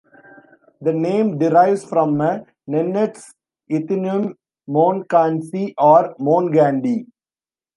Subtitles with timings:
[0.81, 3.33] The name derives from a Nenets
[3.69, 4.33] ethnonym
[4.67, 7.05] "Monkansi" or "Mongandi".